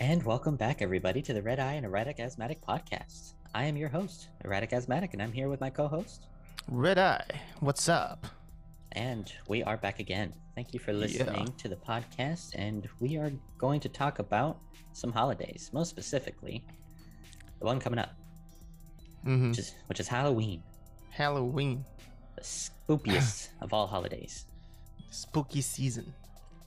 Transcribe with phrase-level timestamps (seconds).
[0.00, 3.34] And welcome back, everybody, to the Red Eye and Erratic Asthmatic podcast.
[3.54, 6.26] I am your host, Erratic Asthmatic, and I'm here with my co host.
[6.68, 8.26] Red Eye, what's up?
[8.92, 10.32] And we are back again.
[10.54, 11.52] Thank you for listening Yeah.
[11.58, 12.54] to the podcast.
[12.54, 14.58] And we are going to talk about
[14.92, 16.64] some holidays, most specifically,
[17.58, 18.14] the one coming up,
[19.24, 20.62] hmm which is, which is Halloween,
[21.10, 21.84] Halloween,
[22.36, 24.44] the spookiest of all holidays.
[25.10, 26.12] Spooky season.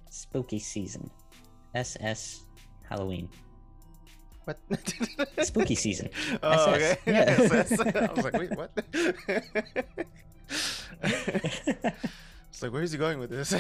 [0.10, 1.10] Spooky season.
[1.74, 2.44] SS
[2.88, 3.30] Halloween.
[4.46, 4.60] What?
[5.46, 6.10] Spooky season.
[6.44, 6.98] Oh, SS, okay.
[7.06, 7.20] yeah.
[7.38, 7.80] SS.
[7.80, 8.72] I was like, wait, what?
[12.52, 13.54] it's like, where is he going with this?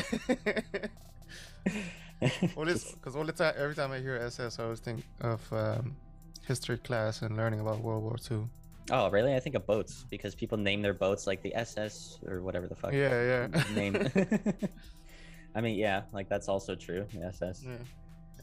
[2.55, 2.83] what is?
[2.91, 5.95] Because all the time, every time I hear SS, I always think of um,
[6.47, 8.47] history class and learning about World War II.
[8.89, 9.35] Oh, really?
[9.35, 12.75] I think of boats because people name their boats like the SS or whatever the
[12.75, 12.93] fuck.
[12.93, 13.63] Yeah, yeah.
[13.75, 13.95] name.
[15.55, 17.05] I mean, yeah, like that's also true.
[17.13, 17.63] The SS.
[17.65, 17.77] yeah.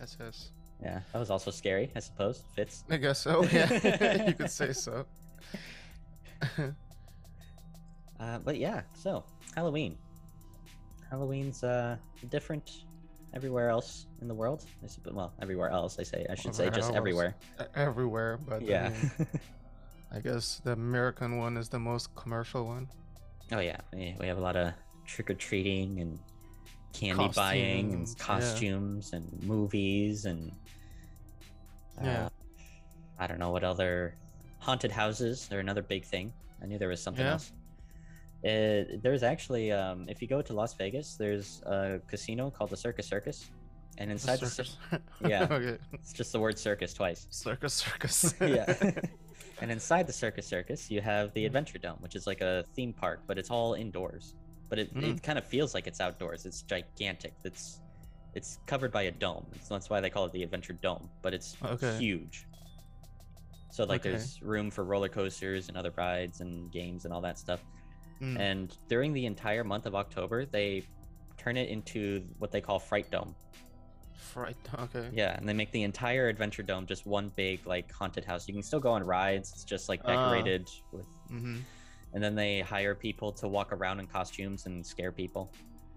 [0.02, 0.52] SS.
[0.82, 2.44] Yeah, that was also scary, I suppose.
[2.54, 2.84] Fits.
[2.88, 3.42] I guess so.
[3.52, 5.04] Yeah, you could say so.
[8.20, 9.96] Uh, but yeah, so Halloween.
[11.10, 11.96] Halloween's uh
[12.30, 12.84] different
[13.34, 14.64] everywhere else in the world.
[15.12, 15.98] Well, everywhere else.
[15.98, 16.26] I say.
[16.28, 17.68] I should say just Everywhere everywhere.
[17.74, 18.88] Everywhere, but I Yeah.
[18.90, 19.26] mean,
[20.12, 22.88] I guess the American one is the most commercial one.
[23.52, 24.72] oh yeah, we have a lot of
[25.06, 26.18] trick or treating and
[26.92, 29.18] candy buying and Costumes, yeah.
[29.18, 30.52] and movies and
[32.02, 32.24] Yeah.
[32.26, 32.28] uh,
[33.18, 34.14] I don't know what other
[34.58, 35.46] haunted houses.
[35.48, 36.32] They're another big thing.
[36.62, 37.32] I knew there was something Yeah.
[37.32, 37.52] else.
[38.44, 42.76] Uh, there's actually, um, if you go to Las Vegas, there's a casino called the
[42.76, 43.50] Circus Circus,
[43.98, 45.00] and inside the, cir- circus.
[45.26, 45.48] yeah.
[45.50, 45.76] okay.
[45.92, 47.26] it's just the word circus twice.
[47.30, 48.34] Circus, circus.
[48.40, 48.74] yeah.
[49.60, 52.92] and inside the Circus Circus, you have the Adventure Dome, which is like a theme
[52.92, 54.34] park, but it's all indoors.
[54.70, 55.16] But it, Mm.
[55.16, 56.44] it kind of feels like it's outdoors.
[56.44, 57.34] It's gigantic.
[57.44, 57.80] It's
[58.34, 59.46] it's covered by a dome.
[59.62, 61.08] So that's why they call it the Adventure Dome.
[61.22, 61.96] But it's Okay.
[61.98, 62.44] huge.
[63.70, 64.10] So like Okay.
[64.10, 67.60] there's room for roller coasters and other rides and games and all that stuff.
[68.22, 68.38] Mm.
[68.38, 70.84] And during the entire month of October, they
[71.38, 73.34] turn it into what they call Fright Dome.
[74.18, 74.56] Fright.
[74.78, 75.08] Okay.
[75.12, 78.46] Yeah, and they make the entire Adventure Dome just one big like haunted house.
[78.48, 79.52] You can still go on rides.
[79.52, 80.08] It's just like Ah.
[80.30, 81.58] decorated with, Mm-hmm.
[82.14, 85.50] and then they hire people to walk around in costumes and scare people.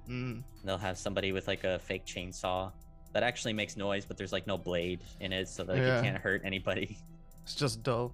[0.09, 0.44] Mm.
[0.66, 2.72] They'll have somebody with like a fake chainsaw
[3.14, 6.00] that actually makes noise, but there's like no blade in it, so that like, Yeah.
[6.00, 6.98] it can't hurt anybody.
[7.44, 8.14] It's just dull,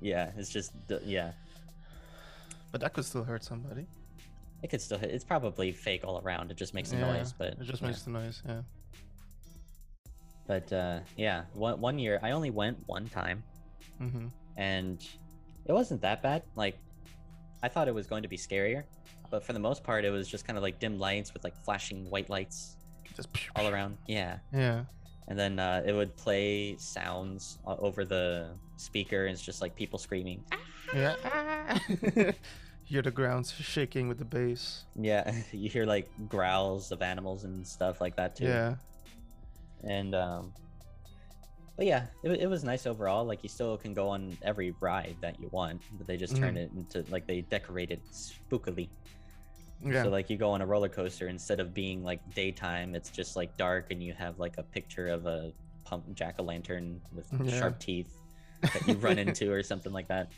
[0.00, 0.72] yeah, it's just
[1.04, 1.32] yeah.
[2.70, 3.86] but that could still hurt somebody.
[4.62, 5.10] It could still hit.
[5.10, 6.50] It's probably fake all around.
[6.50, 7.88] It just makes a Yeah, noise, but it just yeah.
[7.88, 8.42] makes the noise.
[8.46, 8.62] Yeah.
[10.48, 13.44] But uh, yeah, one one year I only went one time,
[14.02, 14.26] Mm-hmm.
[14.56, 14.98] and
[15.66, 16.42] it wasn't that bad.
[16.56, 16.76] Like
[17.62, 18.82] I thought it was going to be scarier,
[19.30, 21.54] but for the most part, it was just kind of like dim lights with like
[21.64, 22.76] flashing white lights
[23.14, 23.98] Just all around.
[24.08, 24.84] Yeah, Yeah.
[25.28, 28.48] and then uh, it would play sounds over the
[28.78, 30.42] speaker, and it's just like people screaming.
[30.94, 31.16] Yeah.
[32.84, 34.86] Hear the ground shaking with the bass.
[34.96, 38.44] Yeah, you hear like growls of animals and stuff like that too.
[38.46, 38.76] Yeah.
[39.84, 40.52] And um
[41.76, 45.16] but yeah it, it was nice overall like you still can go on every ride
[45.20, 46.58] that you want but they just turn Mhm.
[46.58, 48.88] it into like they decorate it spookily
[49.84, 50.02] Yeah.
[50.02, 53.36] so like you go on a roller coaster instead of being like daytime it's just
[53.36, 55.52] like dark and you have like a picture of a
[55.84, 57.58] pump jack-o'-lantern with Yeah.
[57.60, 58.12] sharp teeth
[58.62, 60.28] that you run into or something like that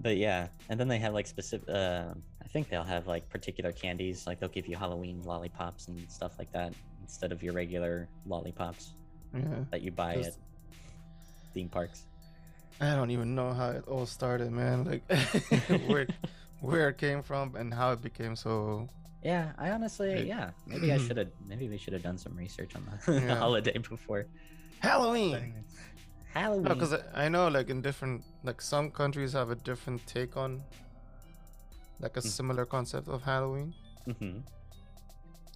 [0.00, 2.12] but yeah and then they have like specific uh,
[2.44, 6.32] i think they'll have like particular candies like they'll give you halloween lollipops and stuff
[6.38, 8.92] like that instead of your regular lollipops
[9.34, 9.42] yeah.
[9.70, 10.34] that you buy Just- at
[11.54, 12.06] theme parks
[12.80, 14.82] I don't even know how it all started, man.
[14.84, 15.02] Like
[15.86, 16.06] where
[16.60, 18.88] where it came from and how it became so.
[19.22, 22.34] yeah i honestly It- yeah maybe i should have maybe we should have done some
[22.44, 24.26] research on the, the holiday before
[24.80, 25.54] Halloween.
[26.34, 30.36] halloween because I, I know like in different like some countries have a different take
[30.36, 30.50] on
[32.00, 32.30] like a Mm.
[32.38, 33.68] similar concept of Halloween.
[34.18, 34.38] hmm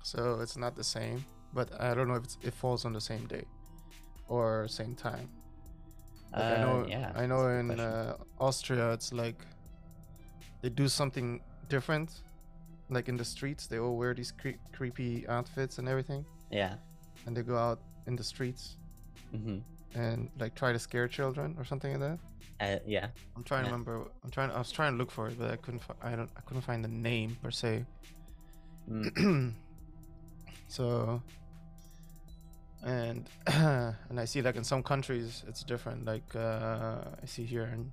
[0.05, 1.25] So it's not the same,
[1.56, 3.44] but I don't know if it's, it falls on the same day
[4.29, 5.29] or same time.
[6.32, 9.41] Like I know, Uh, yeah I know in uh, Austria, it's like
[10.62, 12.11] they do something different.
[12.97, 16.75] Like in the streets, they all wear these cre- creepy outfits and everything, yeah
[17.26, 18.62] and they go out in the streets
[19.32, 19.58] hmm
[19.94, 22.19] and like try to scare children or something like that.
[22.67, 23.06] uh, yeah
[23.37, 23.70] I'm trying Yeah.
[23.70, 23.94] to remember.
[24.25, 24.50] I'm trying.
[24.56, 25.82] I was trying to look for it, but I couldn't.
[25.87, 26.31] Fi- I don't.
[26.38, 27.73] I couldn't find the name per se.
[28.91, 29.53] Mm.
[30.76, 31.20] so
[32.82, 36.05] and and I see like in some countries it's different.
[36.05, 37.93] Like uh, I see here in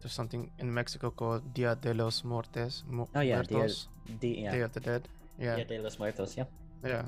[0.00, 2.84] there's something in Mexico called Dia de los Muertos.
[2.86, 3.88] Mu- Oh yeah, Dia, Muertos,
[4.20, 4.52] Di- yeah.
[4.52, 5.08] Day of the Dead.
[5.38, 6.36] Yeah, Dia de los Muertos.
[6.36, 6.44] Yeah.
[6.84, 7.04] yeah.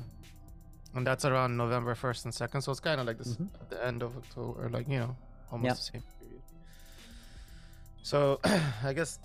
[0.95, 3.49] And that's around November 1st and 2nd, so it's kind of like this Mhm.
[3.61, 5.15] at the end of October, like, you know,
[5.53, 6.43] almost the same period.
[8.03, 8.41] So,
[8.83, 9.19] I guess,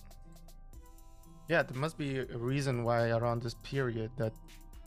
[1.47, 4.33] yeah, there must be a reason why around this period that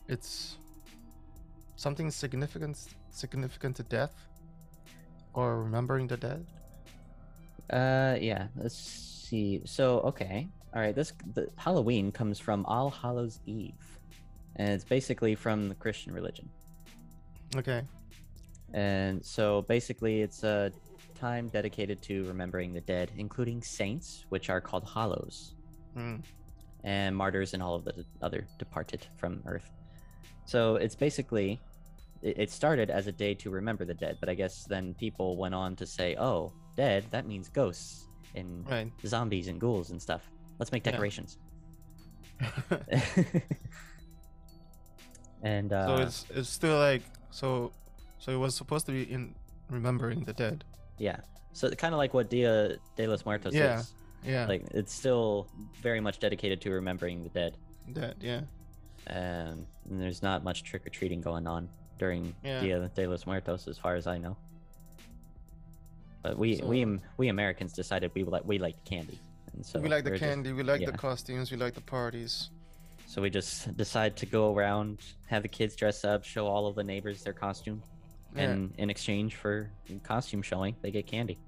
[0.08, 0.58] it's
[1.76, 2.78] something significant
[3.10, 4.14] significant to death
[5.34, 6.46] or remembering the dead.
[7.70, 8.48] Uh, yeah.
[8.56, 9.60] Let's see.
[9.64, 10.46] So, okay.
[10.74, 10.94] All right.
[10.94, 13.72] This the Halloween comes from All Hallows Eve,
[14.56, 16.48] and it's basically from the Christian religion.
[17.56, 17.82] Okay.
[18.72, 20.72] And so, basically, it's a
[21.14, 25.54] time dedicated to remembering the dead, including saints, which are called Hallows,
[25.94, 26.16] Hmm.
[26.82, 29.70] and martyrs and all of the other departed from Earth.
[30.44, 31.60] So it's basically.
[32.22, 35.36] It it started as a day to remember the dead, but I guess then people
[35.36, 38.90] went on to say, "Oh, dead, that means ghosts and Right.
[39.06, 40.30] zombies and ghouls and stuff.
[40.58, 40.92] Let's make Yeah.
[40.92, 41.36] decorations.
[45.42, 47.72] and uh, so it's it's still like so
[48.18, 49.34] so it was supposed to be in
[49.70, 50.64] remembering the dead.
[50.98, 51.16] yeah,
[51.52, 53.80] so kind of like what Dia de los Muertos Yeah.
[53.80, 53.92] is.
[54.24, 54.46] Yeah.
[54.46, 55.46] Like it's still
[55.82, 57.56] very much dedicated to remembering the dead.
[57.92, 58.16] dead.
[58.20, 58.40] Yeah.
[59.08, 61.68] Um, and there's not much trick or treating going on
[61.98, 62.60] during Yeah.
[62.60, 64.36] Dia de los Muertos, as far as I know.
[66.22, 69.18] But we So- we we Americans decided we like we liked candy,
[69.52, 70.52] and so we like the we're just- candy.
[70.52, 71.50] we like the costumes.
[71.50, 72.50] We like the parties.
[73.06, 76.74] So we just decide to go around, have the kids dress up, show all of
[76.74, 77.82] the neighbors their costume,
[78.34, 78.42] Yeah.
[78.50, 79.70] and in exchange for
[80.02, 81.38] costume showing, they get candy.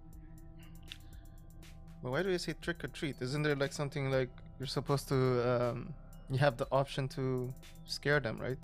[2.03, 3.17] But why do you say trick or treat?
[3.21, 5.17] Isn't there like something like you're supposed to
[5.51, 5.95] um
[6.31, 7.53] you have the option to
[7.87, 8.59] scare them, right?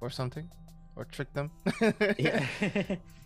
[0.00, 0.48] Or something?
[0.96, 1.50] Or trick them?
[2.18, 2.46] Yeah,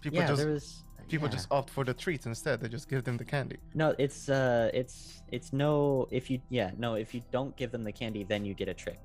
[0.02, 1.32] People yeah, just there was people yeah.
[1.34, 2.60] just opt for the treat instead.
[2.60, 3.56] They just give them the candy.
[3.74, 3.94] no.
[3.98, 6.06] It's uh, it's it's no.
[6.10, 8.74] If you yeah no, if you don't give them the candy, then you get a
[8.74, 9.00] trick.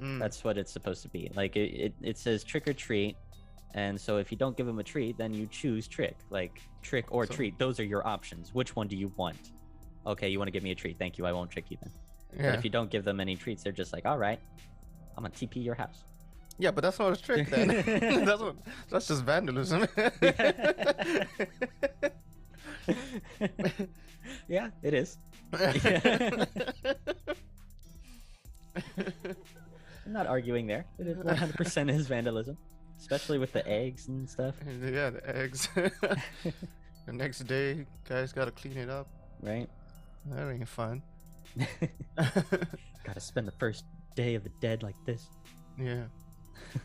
[0.00, 1.30] Mm, That's what it's supposed to be.
[1.34, 3.16] Like it, it, it says trick or treat,
[3.74, 6.16] and so if you don't give them a treat, then you choose trick.
[6.30, 7.58] Like trick or So- treat.
[7.58, 8.52] Those are your options.
[8.52, 9.52] Which one do you want?
[10.06, 10.98] Okay, you want to give me a treat.
[10.98, 11.24] Thank you.
[11.26, 11.92] I won't trick you then.
[12.36, 14.38] But if you don't give them any treats, they're just like, all right,
[15.16, 16.04] I'm gonna TP your house.
[16.58, 17.68] yeah, but that's not a trick then.
[18.24, 18.56] that's what,
[18.90, 19.86] that's just vandalism.
[24.48, 25.18] yeah, it is.
[25.52, 26.46] I'm
[30.06, 30.84] not arguing there.
[30.98, 32.56] It 100% is vandalism,
[32.98, 35.68] especially with the eggs and stuff, yeah, the eggs.
[35.74, 39.08] the next day, guys gotta clean it up.
[39.42, 39.68] right?
[40.26, 41.02] That ain't fun.
[42.16, 45.28] Gotta spend the first day of the dead like this.
[45.78, 46.04] yeah.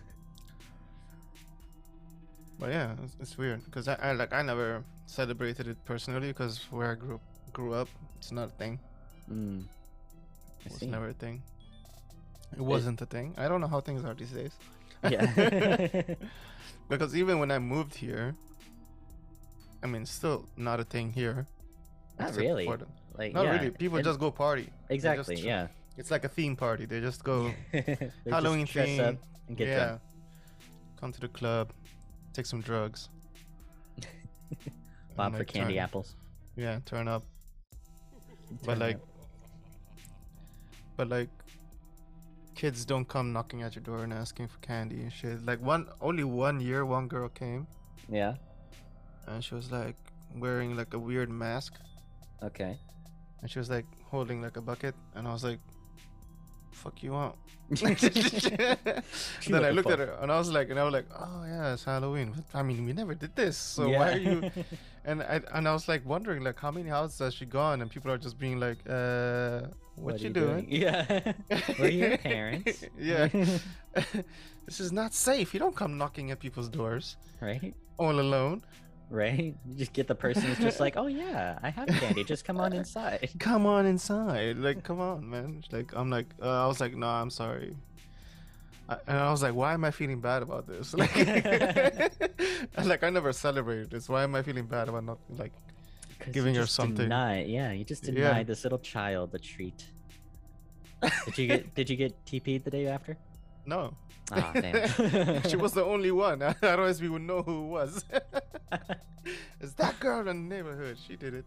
[2.59, 6.59] But yeah, it's, it's weird because I, I like I never celebrated it personally because
[6.69, 7.19] where I grew
[7.53, 8.79] grew up, it's not a thing.
[9.31, 9.63] Mm.
[10.65, 11.41] It was never a thing.
[12.53, 13.33] It wasn't a thing.
[13.37, 14.51] I don't know how things are these days.
[15.09, 16.03] Yeah.
[16.89, 18.35] because even when I moved here,
[19.81, 21.47] I mean, still not a thing here.
[22.19, 22.67] Not really.
[22.67, 22.85] the-
[23.21, 23.69] like, not yeah, really.
[23.69, 24.67] People just go party.
[24.89, 25.47] They just exactly.
[25.47, 25.67] yeah.
[25.97, 26.85] It's like a theme party.
[26.85, 27.51] They just go.
[27.71, 29.15] They just Halloween dress theme, up
[29.47, 29.85] and get yeah.
[29.85, 30.01] drunk.
[30.99, 31.71] Come to the club,
[32.33, 33.09] take some drugs.
[35.15, 36.15] Bob and, for candy turn- apples.
[36.55, 37.23] Yeah, turn up.
[38.65, 39.07] But like, up.
[40.97, 41.29] but like,
[42.55, 45.45] kids don't come knocking at your door and asking for candy and shit.
[45.45, 47.65] Like one, only one year, one girl came
[48.09, 48.33] yeah.
[49.27, 49.95] and she was like
[50.35, 51.75] wearing like a weird mask
[52.43, 52.77] Okay.
[53.41, 55.59] And she was like holding like a bucket and I was like,
[56.71, 57.35] "Fuck you want?"
[57.71, 61.07] You then what I looked at her and I was like, and I was like,
[61.17, 64.51] "Oh yeah, it's Halloween." But, I mean, we never did this, so why are you?
[65.03, 67.89] And I and I was like wondering like how many houses has she gone and
[67.89, 69.61] people are just being like, uh,
[69.95, 70.67] what, are you doing?
[70.69, 71.33] Yeah.
[71.79, 72.83] Were your parents?
[72.99, 73.27] yeah.
[74.65, 75.55] this is not safe.
[75.55, 77.73] You don't come knocking at people's doors right.
[77.97, 78.61] all alone.
[79.11, 79.53] Right.
[79.67, 82.23] You just get the person who's just like, oh yeah, I have candy.
[82.23, 83.29] Just come on inside.
[83.39, 84.57] Come on inside.
[84.57, 85.63] Like, come on, man.
[85.69, 87.75] Like, I'm like, uh, I was like, no, I'm sorry.
[88.87, 90.93] I, and I was like, why am I feeling bad about this?
[90.93, 91.13] Like,
[92.85, 94.07] like I never celebrated this.
[94.07, 95.51] Why am I feeling bad about not like?
[96.31, 97.09] Giving her something.
[97.09, 98.13] Denied, yeah, you just Yeah.
[98.13, 99.87] denied this little child the treat.
[101.25, 103.17] Did you get Did you get TP'd the day after?
[103.65, 103.93] No,
[104.31, 105.43] Ah, damn.
[105.49, 106.41] she was the only one.
[106.63, 108.05] Otherwise, we would know who it was.
[109.59, 110.97] it's that girl in the neighborhood.
[111.05, 111.45] She did it.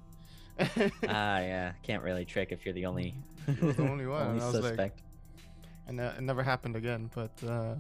[1.08, 1.72] ah, yeah.
[1.82, 3.14] Can't really trick if you're the only.
[3.46, 5.00] The only one, only and was like- suspect.
[5.88, 7.10] and uh, it never happened again.
[7.14, 7.74] But uh,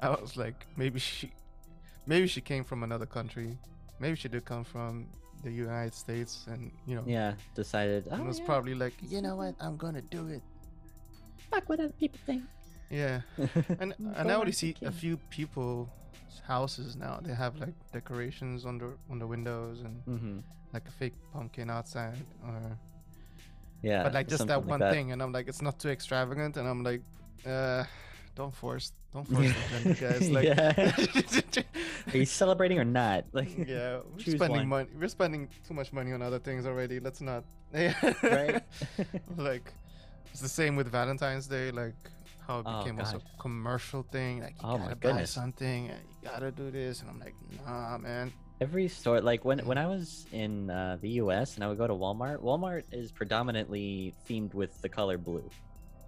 [0.00, 1.30] I was like, maybe she,
[2.06, 3.56] maybe she came from another country.
[3.98, 5.06] Maybe she did come from
[5.44, 8.06] the United States, and you know, Yeah, decided.
[8.08, 10.42] and Oh, was yeah, probably like, you know what, I'm gonna do it.
[11.50, 12.42] fuck what other people think.
[12.90, 13.20] Yeah,
[13.80, 15.88] and and I already see a few people
[16.46, 17.20] houses now.
[17.22, 20.38] They have like decorations on the on the windows and hmm
[20.72, 22.78] like a fake pumpkin outside, or
[23.82, 25.12] Yeah, but like just that one like thing.
[25.12, 27.02] And I'm like, it's not too extravagant, and I'm like,
[27.46, 27.84] uh,
[28.36, 30.30] don't force, don't force the agenda, guys.
[30.36, 31.64] Like,
[32.14, 33.24] Are you celebrating or not?
[33.32, 34.68] Like, yeah, we're spending one.
[34.68, 34.88] money.
[34.98, 37.00] We're spending too much money on other things already.
[37.00, 37.44] Let's not.
[37.72, 38.62] right?
[39.36, 39.72] like,
[40.30, 41.70] it's the same with Valentine's Day.
[41.70, 41.94] Like,
[42.50, 44.40] how it Oh, became also a commercial thing.
[44.40, 47.34] Like, you Oh, my gotta buy something, and you gotta do this, and I'm like,
[47.64, 48.32] nah, man.
[48.60, 51.54] Every store, like when when I was in uh, the U.S.
[51.54, 55.48] and I would go to Walmart, Walmart is predominantly themed with the color blue.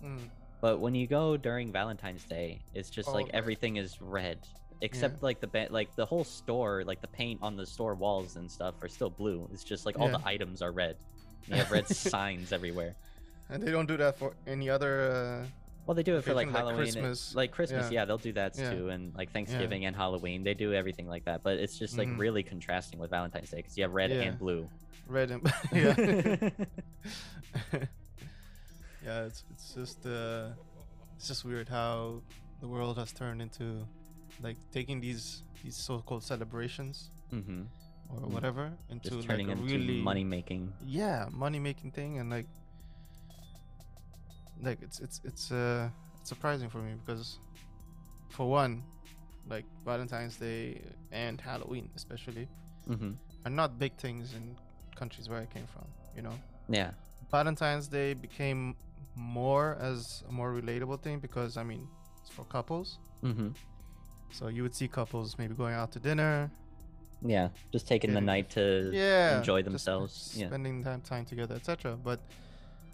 [0.05, 0.19] Mm,
[0.61, 4.39] But when you go during Valentine's Day, it's just All like everything is red,
[4.83, 8.37] except like the ba- like the whole store, like the paint on the store walls
[8.37, 9.49] and stuff are still blue.
[9.55, 10.97] It's just like all the items are red.
[11.49, 12.95] You have red signs everywhere.
[13.51, 15.47] and they don't do that for any other.
[15.87, 17.91] Well, they do it for like Occasion, like Halloween, and- like Christmas.
[17.91, 18.01] Yeah.
[18.01, 18.73] Yeah, they'll do that Yeah.
[18.73, 21.43] too, and like Thanksgiving and Halloween, they do everything like that.
[21.43, 22.19] But it's just like Mhm.
[22.19, 24.21] really contrasting with Valentine's Day because you have red Yeah.
[24.23, 24.69] and blue.
[25.09, 25.95] Red and yeah.
[29.05, 30.49] yeah, it's it's just uh,
[31.17, 32.23] it's just weird how
[32.61, 33.87] the world has turned into
[34.41, 37.63] like taking these these so-called celebrations hmm
[38.11, 38.31] or Mm.
[38.31, 40.73] whatever into Just like a into really money making.
[40.85, 42.47] yeah money making thing and like
[44.63, 45.89] like it's it's it's uh
[46.21, 47.39] it's surprising for me because
[48.29, 48.83] for one
[49.49, 52.49] like valentine's day and halloween especially
[52.87, 53.13] hmm
[53.45, 54.57] are not big things in
[54.95, 55.85] countries where i came from
[56.17, 56.37] you know
[56.69, 56.91] Yeah.
[57.31, 58.77] valentine's day became
[59.17, 61.87] more as a more relatable thing because i mean
[62.21, 63.49] it's for couples hmm
[64.31, 66.51] so you would see couples maybe going out to dinner
[67.25, 67.49] Yeah.
[67.75, 70.15] Just taking the night to yeah enjoy themselves.
[70.37, 70.49] Yeah.
[70.49, 72.19] spending time time together etc but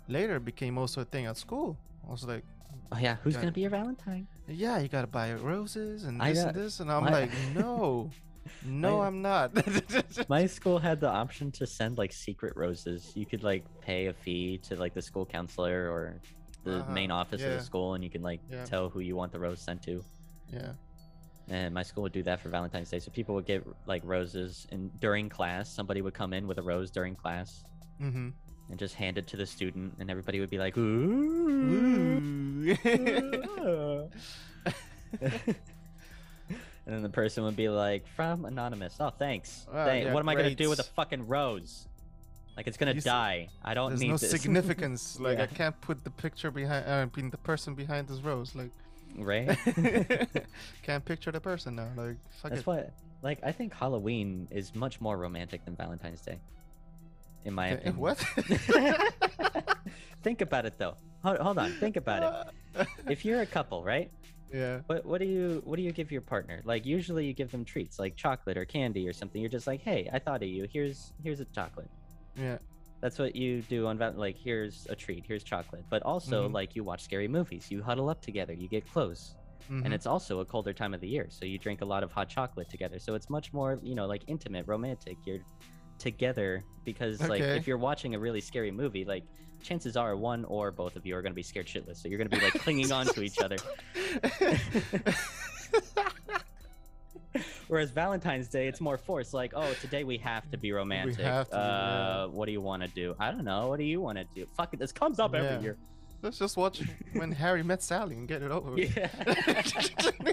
[0.08, 2.44] later became also a thing at school i was like
[2.90, 3.16] Oh yeah.
[3.22, 3.40] Who's Yeah.
[3.40, 4.26] gonna be your Valentine?
[4.46, 7.30] yeah you gotta buy roses and I this got- and this and i'm my- like
[7.54, 8.10] no
[8.64, 9.52] no My- i'm not
[10.28, 13.12] My school had the option to send like secret roses.
[13.14, 16.20] You could like pay a fee to like the school counselor or
[16.64, 18.64] the Uh-huh, main office of the school, and you can like Yeah.
[18.64, 20.02] tell who you want the rose sent to.
[20.52, 20.72] yeah
[21.48, 23.00] And my school would do that for Valentine's Day.
[23.00, 26.62] So people would get like roses, and during class, somebody would come in with a
[26.72, 27.48] rose during class
[28.00, 28.28] mm-hmm
[28.70, 34.08] and just hand it to the student, and everybody would be like, "Ooh." ooh.
[35.20, 35.56] and
[36.86, 39.66] then the person would be like, "From anonymous." Oh, thanks.
[39.72, 41.86] Thank- yeah, what am I gonna do with a fucking rose?
[42.56, 43.48] Like it's gonna You s- die.
[43.64, 44.30] I don't there's need no this.
[44.42, 45.44] significance like Yeah.
[45.44, 48.72] i can't put the picture behind uh, being the person behind this rose like
[49.16, 49.56] right?
[50.82, 52.66] can't picture the person now like fuck That's it.
[52.66, 52.92] what.
[53.22, 56.38] Like I think Halloween is much more romantic than Valentine's Day.
[57.44, 57.96] In my Eh, opinion.
[57.96, 58.18] what
[60.22, 60.94] think about it though.
[61.22, 61.72] Hold, hold on.
[61.72, 62.86] Think about it.
[63.08, 64.10] If you're a couple, right?
[64.52, 66.60] yeah What what do you what do you give your partner?
[66.64, 69.40] Like usually you give them treats like chocolate or candy or something.
[69.40, 70.66] You're just like, "Hey, I thought of you.
[70.72, 71.90] Here's here's a chocolate."
[72.36, 72.58] yeah
[73.00, 75.84] That's what you do on like here's a treat, here's chocolate.
[75.90, 76.54] But also Mhm.
[76.54, 77.70] like you watch scary movies.
[77.70, 79.34] You huddle up together, you get close.
[79.70, 79.84] mhm.
[79.84, 82.12] And it's also a colder time of the year, so you drink a lot of
[82.12, 82.98] hot chocolate together.
[82.98, 85.16] So it's much more, you know, like intimate, romantic.
[85.26, 85.40] You're
[85.98, 89.24] together because like if you're watching a really scary movie, like
[89.62, 91.96] chances are one or both of you are going to be scared shitless.
[91.96, 93.56] So you're going to be like clinging on to each other.
[97.68, 99.34] Whereas Valentine's Day, it's more forced.
[99.34, 101.16] Like, oh, today we have to be romantic.
[101.16, 101.40] to be, yeah.
[101.58, 103.14] uh, What do you want to do?
[103.20, 103.68] I don't know.
[103.68, 104.46] What do you want to do?
[104.56, 104.78] Fuck it.
[104.78, 105.40] This comes up Yeah.
[105.42, 105.76] every year.
[106.22, 108.70] Let's just watch when Harry met Sally and get it over.
[108.72, 108.96] with.
[108.96, 110.32] Yeah.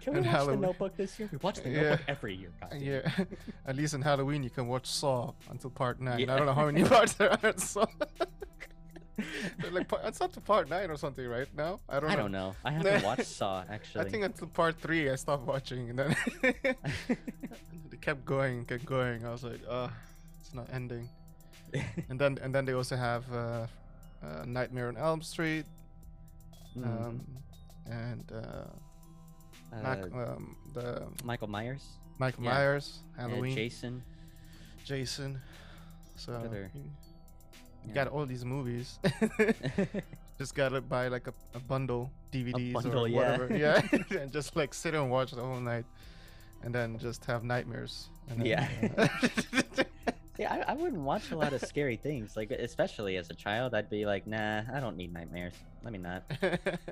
[0.00, 0.60] Can we watch Halloween.
[0.60, 1.28] the Notebook this year?
[1.32, 1.82] We watch the Yeah.
[1.82, 2.50] Notebook every year.
[2.60, 3.10] God yeah,
[3.66, 6.18] at least in Halloween you can watch Saw until part nine.
[6.20, 6.34] Yeah.
[6.34, 7.86] I don't know how many parts there are in Saw.
[9.72, 11.80] Like par- it's up to part nine or something right now.
[11.88, 12.12] I don't know.
[12.12, 12.54] I don't know.
[12.64, 14.04] I haven't watched Saw actually.
[14.06, 16.16] I think until part three I stopped watching, and then
[17.90, 19.26] they kept going, kept going.
[19.26, 19.90] I was like, oh,
[20.40, 21.08] it's not ending.
[22.08, 23.66] And then and then they also have uh,
[24.22, 25.66] uh, Nightmare on Elm Street,
[26.76, 27.20] Mm, um,
[27.90, 28.64] and uh, uh,
[29.72, 31.84] Mac, um, the Michael Myers,
[32.18, 32.50] Michael yeah.
[32.50, 34.02] Myers, uh, Halloween, Jason.
[34.84, 35.40] Jason.
[36.16, 36.90] So you, you
[37.86, 37.94] yeah.
[37.94, 38.98] got all these movies.
[40.38, 43.16] just gotta buy like a, a bundle, DVDs bundle, or yeah.
[43.16, 43.56] whatever.
[43.56, 43.82] Yeah,
[44.20, 45.84] and just like sit and watch the whole night,
[46.62, 48.08] and then just have nightmares.
[48.28, 48.68] And then, Yeah.
[48.96, 49.84] uh,
[50.38, 52.36] Yeah, I, I wouldn't watch a lot of scary things.
[52.36, 55.54] Like, especially as a child, I'd be like, nah, I don't need nightmares.
[55.82, 56.24] Let me not.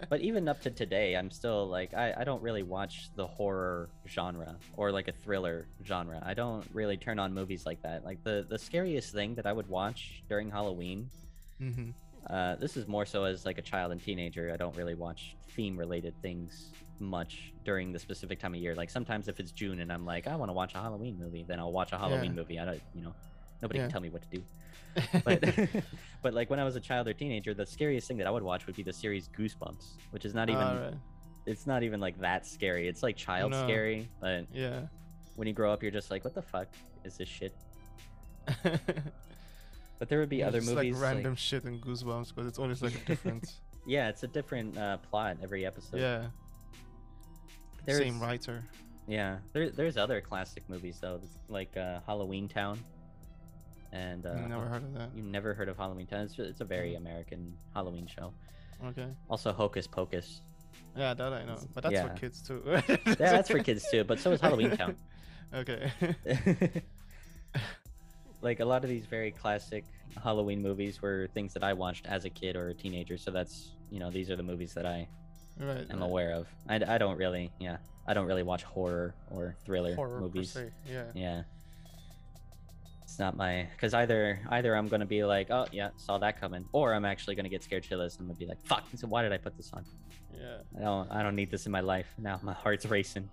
[0.09, 3.91] But even up to today, I'm still like, I, I don't really watch the horror
[4.09, 6.23] genre or like a thriller genre.
[6.25, 8.05] I don't really turn on movies like that.
[8.05, 11.11] Like, the, the scariest thing that I would watch during Halloween,
[11.59, 11.91] hmm
[12.31, 14.51] uh, this is more so as like a child and teenager.
[14.53, 18.75] I don't really watch theme related things much during the specific time of year.
[18.75, 21.45] Like, sometimes if it's June and I'm like, I want to watch a Halloween movie,
[21.47, 22.41] then I'll watch a Halloween Yeah.
[22.41, 22.59] movie.
[22.59, 23.15] I don't, you know,
[23.63, 23.85] nobody Yeah.
[23.85, 24.43] can tell me what to do
[25.25, 25.43] but
[26.23, 28.43] but like when I was a child or teenager, the scariest thing that I would
[28.43, 30.95] watch would be the series Goosebumps, which is not even Alright.
[31.45, 32.89] it's not even like that scary.
[32.89, 33.63] It's like child No.
[33.65, 34.87] scary, but Yeah.
[35.35, 36.69] when you grow up, you're just like, what the fuck
[37.05, 37.55] is this shit?
[39.99, 40.75] But there would be Yeah, other movies.
[40.75, 43.55] like like- random shit in Goosebumps, but it's always like a different.
[43.87, 46.01] yeah, it's a different uh, plot every episode.
[46.01, 46.27] yeah.
[47.87, 48.63] There's, Same writer.
[49.09, 52.79] Yeah, there, there's other classic movies though, like uh, Halloween Town,
[53.97, 55.11] and uh, Never heard of that.
[55.15, 56.21] You've never heard of Halloween Town?
[56.23, 58.33] It's, it's a very American Halloween show.
[58.85, 59.09] Okay.
[59.29, 60.43] Also, Hocus Pocus.
[60.97, 62.09] Yeah, that I know, but that's Yeah.
[62.09, 62.63] for kids too.
[63.07, 64.97] Yeah, that's for kids too, but so is Halloween Town.
[65.55, 65.93] Okay.
[68.43, 69.85] like a lot of these very classic
[70.21, 73.17] Halloween movies were things that I watched as a kid or a teenager.
[73.17, 75.07] So that's you know these are the movies that I
[75.61, 75.87] right.
[75.89, 76.05] am right.
[76.11, 76.49] aware of.
[76.69, 77.77] I, I don't really yeah
[78.09, 80.59] I don't really watch horror or thriller Horror movies.
[80.91, 81.05] Yeah.
[81.15, 81.43] Yeah,
[83.17, 86.67] it's not my because either either I'm gonna be like oh yeah saw that coming
[86.73, 89.23] or I'm actually gonna get scared shitless and I'm gonna be like fuck so why
[89.23, 89.87] did I put this on?
[90.39, 90.59] Yeah.
[90.77, 92.39] I don't I don't need this in my life now.
[92.43, 93.31] My heart's racing.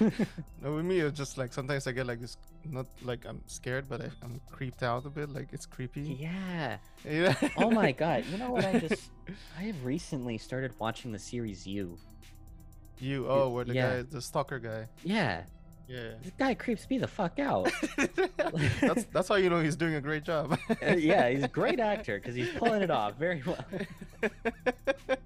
[0.62, 3.86] no, with me, it's just like sometimes I get like this, not like I'm scared,
[3.86, 5.28] but I, I'm creeped out a bit.
[5.28, 6.16] Like it's creepy.
[6.18, 6.78] yeah.
[7.04, 7.34] Yeah.
[7.58, 8.24] Oh my god!
[8.32, 9.10] You know what I just
[9.58, 11.98] I have recently started watching the series You.
[12.98, 13.28] You.
[13.28, 13.96] Oh, where the Yeah.
[13.96, 14.86] guy, the stalker guy.
[15.04, 15.42] Yeah,
[15.88, 16.10] Yeah.
[16.22, 17.70] this guy creeps me the fuck out.
[18.80, 20.58] that's that's how you know he's doing a great job.
[20.70, 23.64] Uh, yeah, he's a great actor because he's pulling it off very well.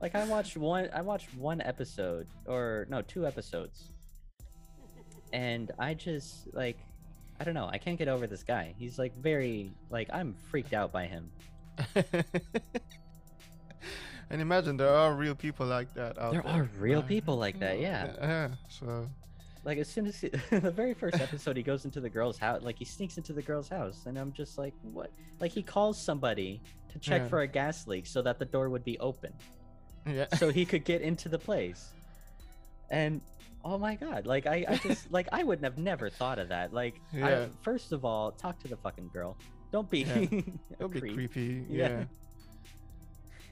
[0.00, 3.90] Like I watched one, I watched one episode or no, two episodes,
[5.32, 6.78] and I just like,
[7.40, 8.74] I don't know, I can't get over this guy.
[8.78, 11.32] He's like very like I'm freaked out by him.
[14.30, 16.52] and imagine there are real people like that out There there.
[16.52, 18.12] are real Uh, people like that, yeah.
[18.20, 18.48] Yeah.
[18.68, 19.08] So.
[19.68, 22.62] Like as soon as he, the very first episode, he goes into the girl's house.
[22.62, 25.10] Like he sneaks into the girl's house, and I'm just like, what?
[25.40, 27.28] Like he calls somebody to check Yeah.
[27.28, 29.30] for a gas leak so that the door would be open,
[30.06, 30.24] Yeah.
[30.38, 31.92] so he could get into the place.
[32.88, 33.20] And
[33.62, 36.72] oh my god, like I, I just like I wouldn't have never thought of that.
[36.72, 39.36] Like, I, first of all, talk to the fucking girl.
[39.70, 39.98] Don't be.
[40.00, 40.40] Yeah.
[40.78, 41.14] It'll be creep.
[41.14, 41.66] creepy.
[41.68, 42.04] Yeah.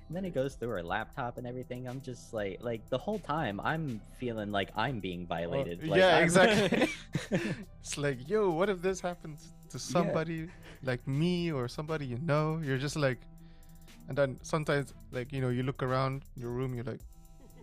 [0.09, 0.17] Yeah.
[0.17, 1.89] And then it goes through her laptop and everything.
[1.89, 5.87] I'm just like, like the whole time, I'm feeling like I'm being violated.
[5.87, 6.89] Like, yeah, I'm- exactly.
[7.81, 10.49] it's like, yo, what if this happens to somebody
[10.83, 12.61] like me or somebody you know?
[12.63, 13.19] You're just like,
[14.09, 17.01] and then sometimes, like, you know, you look around your room, you're like,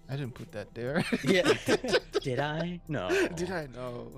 [0.09, 1.05] I didn't put that there.
[1.23, 1.53] yeah.
[2.21, 2.81] Did I?
[2.89, 3.07] No.
[3.35, 4.11] Did I know?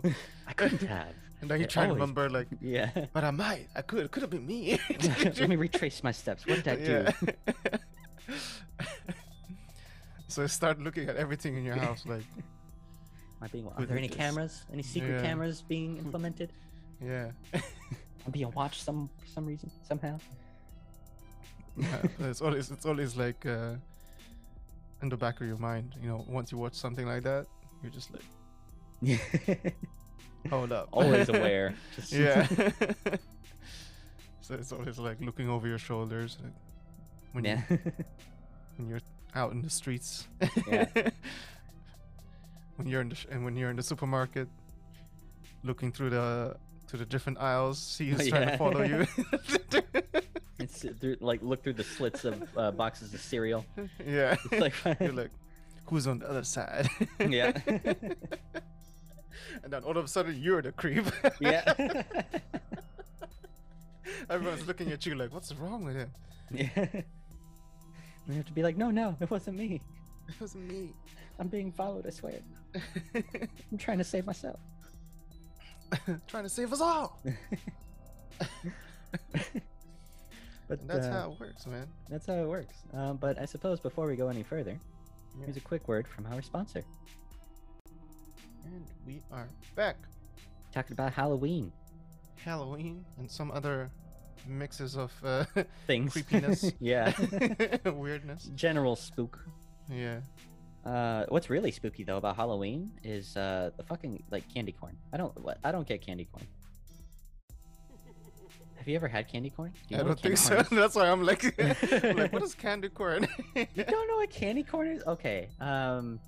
[0.47, 1.13] I couldn't have.
[1.41, 2.89] And then you try to remember, like, Yeah.
[3.13, 3.67] but I might.
[3.75, 4.05] I could.
[4.05, 4.79] It could have been me.
[5.21, 6.47] Let me retrace my steps.
[6.47, 7.05] What did I do?
[7.71, 7.77] Yeah.
[10.27, 13.67] so start looking at everything in your house, like, Am I being?
[13.67, 14.63] Are there any cameras?
[14.71, 15.21] Any secret Yeah.
[15.21, 16.51] cameras being implemented?
[17.01, 17.31] yeah.
[17.53, 20.17] I'm being watched some for some reason somehow.
[21.77, 23.73] Yeah, it's always it's always like uh,
[25.01, 25.93] in the back of your mind.
[26.01, 27.45] You know, once you watch something like that,
[27.83, 28.23] you're just like,
[30.49, 30.87] hold up.
[30.91, 31.75] Always aware.
[31.95, 32.47] Just yeah.
[34.41, 36.53] so it's always like looking over your shoulders like,
[37.35, 37.61] when yeah.
[37.69, 37.77] you
[38.77, 39.01] when you're
[39.35, 40.27] out in the streets.
[40.67, 40.85] Yeah.
[42.77, 44.47] when you're in the sh- and when you're in the supermarket,
[45.63, 46.55] looking through the
[46.87, 49.05] to the different aisles, see who's trying to follow you.
[50.57, 53.65] It's through, like look through the slits of uh, boxes of cereal.
[54.05, 54.37] yeah.
[54.49, 55.31] It's like You're like,
[55.85, 56.87] who's on the other side?
[57.19, 57.51] Yeah.
[57.67, 58.05] and
[59.67, 61.05] then all of a sudden you're the creep.
[61.41, 61.73] yeah.
[64.29, 66.11] Everyone's looking at you like, what's wrong with him?
[66.51, 67.01] yeah.
[68.27, 69.81] You have to be like, no, no, it wasn't me.
[70.27, 70.91] It wasn't me.
[71.37, 72.07] I'm being followed.
[72.07, 72.39] I swear.
[73.13, 74.59] I'm trying to save myself.
[76.27, 77.21] Trying to save us all.
[80.67, 81.87] But And that's uh, how it works, man.
[82.09, 82.73] that's how it works.
[82.91, 84.79] Um, but I suppose before we go any further,
[85.43, 86.83] here's a quick word from our sponsor.
[88.65, 89.97] And we are back.
[90.73, 91.71] Talking about Halloween
[92.37, 93.89] Halloween and some other
[94.47, 95.45] mixes of uh,
[95.87, 96.13] things.
[96.13, 96.71] Creepiness.
[96.79, 97.13] yeah.
[97.85, 98.49] weirdness.
[98.55, 99.39] General spook.
[99.89, 100.19] Yeah.
[100.85, 104.95] Uh, what's really spooky though about Halloween is uh the fucking like candy corn.
[105.11, 106.45] I don't what I don't get candy corn.
[108.75, 109.73] Have you ever had candy corn?
[109.89, 110.61] Do you I don't think so.
[110.71, 113.27] That's why I'm like, I'm like, what is candy corn?
[113.55, 115.03] You don't know what candy corn is?
[115.07, 115.49] Okay.
[115.59, 116.19] Um,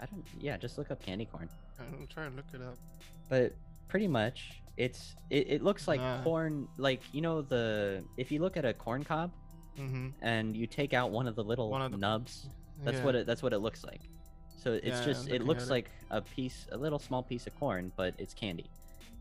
[0.00, 0.24] I don't.
[0.40, 1.50] Yeah, just look up candy corn.
[1.78, 2.78] I'm trying to look it up.
[3.28, 3.52] But
[3.88, 6.22] pretty much, it's it, it looks like Nah.
[6.22, 6.68] corn.
[6.76, 9.30] Like you know the if you look at a corn cob
[9.78, 10.08] Mm-hmm.
[10.22, 12.48] and you take out one of the little of the- nubs,
[12.82, 13.04] that's yeah.
[13.04, 14.00] what it that's what it looks like.
[14.56, 15.70] So it's Yeah, just it looks it.
[15.70, 18.70] like a piece, a little small piece of corn, but it's candy,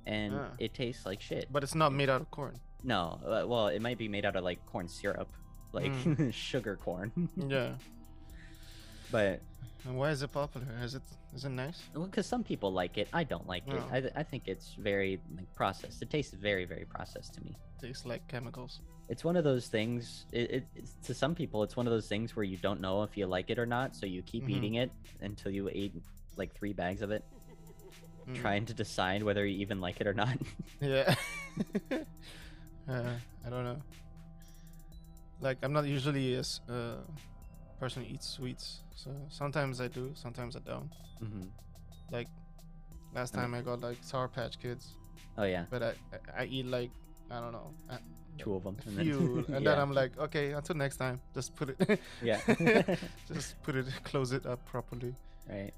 [0.07, 0.47] and Ah.
[0.57, 1.47] it tastes like shit.
[1.51, 2.57] But it's not made out of corn.
[2.83, 5.27] No, uh, well, it might be made out of like corn syrup,
[5.73, 6.33] like Mm.
[6.49, 7.11] sugar corn.
[7.35, 7.73] Yeah.
[9.11, 9.41] but
[9.85, 10.65] And why is it popular?
[10.83, 11.03] Is it
[11.35, 11.83] is it nice?
[11.93, 13.81] well, because some people like it, I don't like it.
[13.91, 16.01] I, th- I think it's very like processed.
[16.01, 17.55] It tastes very very processed to me.
[17.81, 18.81] Tastes like chemicals.
[19.09, 20.25] It's one of those things.
[20.31, 20.63] It, it
[21.03, 23.49] to some people, it's one of those things where you don't know if you like
[23.51, 24.49] it or not, so you keep Mhm.
[24.57, 25.93] eating it until you eat
[26.37, 27.23] like three bags of it,
[28.27, 28.41] Mm.
[28.41, 30.35] trying to decide whether you even like it or not.
[30.81, 31.13] Yeah.
[32.89, 33.13] uh,
[33.45, 33.81] I don't know.
[35.41, 37.01] Like I'm not usually a s- uh,
[37.79, 40.89] person who eats sweets, so sometimes I do, sometimes I don't.
[41.19, 41.47] hmm
[42.11, 42.27] Like
[43.13, 44.85] last I time I got like Sour Patch Kids,
[45.37, 45.93] Oh yeah, but I
[46.37, 46.91] I, I eat like
[47.31, 47.97] I don't know a
[48.37, 48.77] two of them.
[48.85, 51.99] a few, and then I'm like, okay, until next time, just put it.
[52.21, 52.39] Yeah.
[53.27, 55.13] just put it, close it up properly.
[55.49, 55.73] right.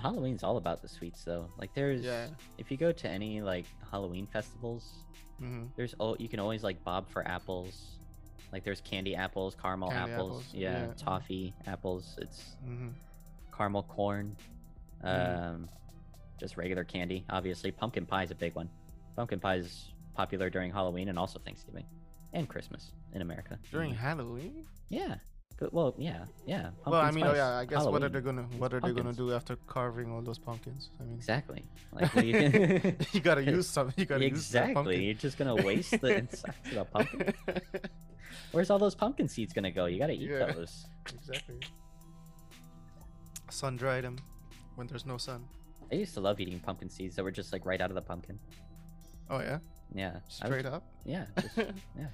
[0.00, 1.46] Halloween's all about the sweets though.
[1.58, 2.26] Like there's Yeah.
[2.58, 4.84] if you go to any like Halloween festivals,
[5.38, 7.98] hmm there's oh you can always like bob for apples.
[8.52, 10.92] Like there's candy apples, caramel Candy apples, apples, yeah, yeah.
[10.96, 12.18] toffee apples.
[12.20, 12.88] It's hmm
[13.56, 14.34] caramel corn,
[15.04, 15.38] Mhm.
[15.54, 15.68] um,
[16.40, 17.24] just regular candy.
[17.28, 18.68] Obviously, pumpkin pie is a big one.
[19.16, 21.84] Pumpkin pie is popular during Halloween and also Thanksgiving
[22.32, 23.58] and Christmas in America.
[23.70, 23.96] During Mhm.
[23.96, 24.66] Halloween.
[24.88, 25.16] yeah,
[25.72, 26.70] well, yeah, yeah.
[26.86, 29.12] well, I mean, oh, yeah, I guess what are they gonna what are they gonna
[29.12, 30.90] do after carving all those pumpkins?
[31.00, 31.64] I mean, Exactly.
[31.92, 33.92] Like what do you you gotta use some.
[33.96, 35.04] You gotta exactly.
[35.04, 37.34] You're just gonna waste the inside of the pumpkin.
[38.52, 39.86] Where's all those pumpkin seeds gonna go?
[39.86, 40.52] You gotta eat Yeah.
[40.52, 40.86] those.
[41.14, 41.60] exactly.
[43.50, 44.16] Sun dry them
[44.76, 45.44] when there's no sun.
[45.90, 48.02] I used to love eating pumpkin seeds that were just like right out of the
[48.02, 48.38] pumpkin.
[49.28, 49.58] Oh yeah,
[49.94, 50.10] Yeah.
[50.10, 50.82] I was- straight up.
[51.04, 51.26] Yeah.
[51.40, 51.56] Just,
[51.98, 52.06] yeah.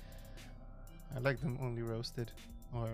[1.14, 2.32] I like them only roasted,
[2.74, 2.88] or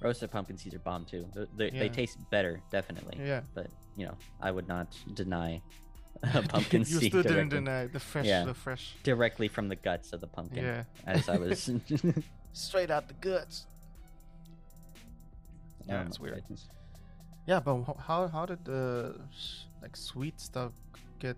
[0.00, 1.26] roasted pumpkin seeds are bomb too.
[1.56, 1.80] They, Yeah.
[1.80, 3.18] they taste better, definitely.
[3.24, 3.40] yeah.
[3.54, 5.60] But you know, I would not deny
[6.34, 8.44] a pumpkin you seed still didn't deny the fresh, Yeah.
[8.44, 8.94] the fresh.
[9.02, 10.64] directly from the guts of the pumpkin.
[10.64, 11.70] Yeah, As I was.
[12.52, 13.66] straight out the guts.
[15.86, 16.36] Yeah, Oh it's weird.
[16.42, 16.68] goodness.
[17.46, 19.20] Yeah, but how how did the
[19.82, 20.72] like sweet stuff
[21.20, 21.36] get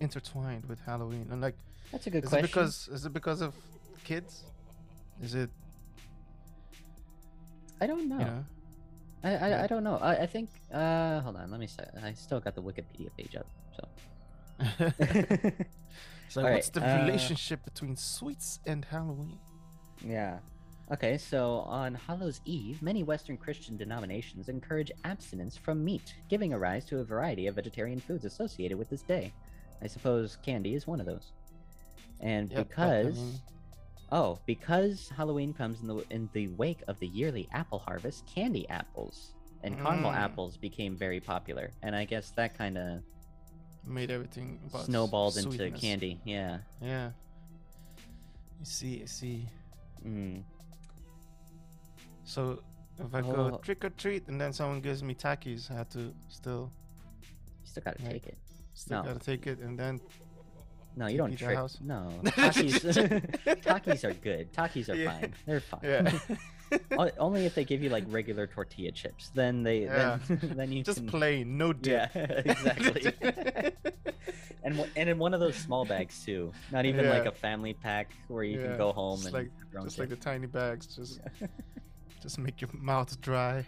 [0.00, 1.26] intertwined with Halloween?
[1.30, 1.56] And like,
[1.92, 2.44] That's a good is question.
[2.44, 3.54] it because is it because of
[4.04, 4.44] kids?
[5.22, 5.50] Is it
[7.80, 8.18] I don't know.
[8.18, 8.44] you know?
[9.24, 9.96] I, I, I don't know.
[9.96, 10.50] I, I think.
[10.72, 11.50] Uh, hold on.
[11.50, 11.68] Let me.
[12.02, 13.46] I still got the Wikipedia page up.
[13.76, 13.86] So.
[16.28, 19.38] so Alright, what's the uh, relationship between sweets and Halloween?
[20.04, 20.38] Yeah.
[20.92, 26.58] Okay, so on Hallows Eve, many Western Christian denominations encourage abstinence from meat, giving a
[26.58, 29.32] rise to a variety of vegetarian foods associated with this day.
[29.82, 31.32] I suppose candy is one of those.
[32.20, 33.40] And Yeah, but, I because mean-
[34.12, 38.68] oh, because Halloween comes in the in the wake of the yearly apple harvest, candy
[38.68, 40.16] apples and caramel Mm.
[40.16, 43.02] apples became very popular, and I guess that kind of
[43.88, 46.20] Made everything snowballed into candy.
[46.24, 46.58] Yeah.
[46.82, 47.10] Yeah.
[48.60, 49.02] I see.
[49.02, 49.48] I see.
[50.04, 50.42] Mm.
[52.24, 52.62] So
[52.98, 53.50] if I Oh.
[53.50, 56.70] go trick or treat and then someone gives me Takis, I have to still
[57.62, 58.12] You still gotta Right.
[58.14, 58.38] take it.
[58.74, 59.08] still No.
[59.08, 60.00] gotta take it and then
[60.98, 61.56] No, you don't trick.
[61.56, 61.78] house.
[61.82, 62.80] No, Takis.
[63.62, 64.52] Takis are good.
[64.52, 65.10] Takis are Yeah.
[65.12, 65.34] fine.
[65.46, 65.80] They're fine.
[65.84, 66.18] yeah.
[67.18, 70.18] Only if they give you like regular tortilla chips, then they Yeah.
[70.26, 71.08] then, then you Just can.
[71.08, 72.10] plain, no dip.
[72.14, 73.12] Yeah, exactly.
[74.64, 76.52] and and in one of those small bags too.
[76.72, 79.34] Not even like a family pack where you can go home just and
[79.74, 81.20] like- just like the tiny bags, just
[82.22, 83.64] just make your mouth dry.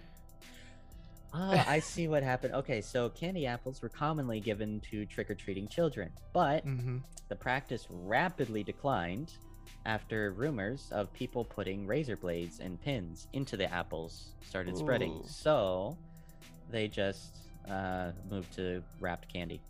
[1.39, 2.55] Ah, I see what happened.
[2.55, 6.99] Okay, so candy apples were commonly given to trick or treating children, but hmm
[7.29, 9.35] the practice rapidly declined
[9.85, 15.23] after rumors of people putting razor blades and pins into the apples started spreading.
[15.27, 15.97] So
[16.71, 17.37] they just
[17.71, 19.61] uh, moved to wrapped candy,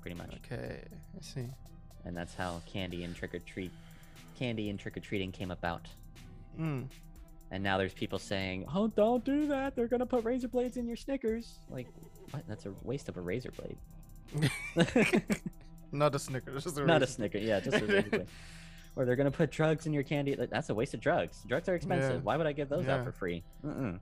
[0.00, 0.30] pretty much.
[0.46, 1.46] Okay, I see.
[2.04, 3.72] And that's how candy and trick or treat,
[4.38, 5.88] candy and trick or treating came about.
[6.58, 6.86] Mm.
[7.52, 9.76] And now there's people saying, "Oh, don't do that!
[9.76, 11.86] They're gonna put razor blades in your Snickers." Like,
[12.30, 12.42] what?
[12.48, 13.76] That's a waste of a razor blade.
[15.92, 16.64] Not a Snickers.
[16.64, 17.06] Just a Not a.
[17.06, 18.26] Snicker, yeah, just a razor blade.
[18.94, 20.36] Or they're gonna put drugs in your candy.
[20.36, 21.42] Like, that's a waste of drugs.
[21.48, 22.16] Drugs are expensive.
[22.16, 22.20] Yeah.
[22.20, 23.42] Why would I give those out for free?
[23.64, 23.98] Mm-mm.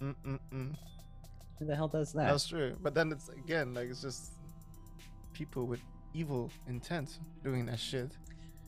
[0.00, 0.76] Mm-mm-mm.
[1.58, 2.28] Who the hell does that?
[2.30, 2.76] That's true.
[2.80, 4.34] But then it's again like it's just
[5.32, 5.80] people with
[6.14, 8.16] evil intent doing that shit.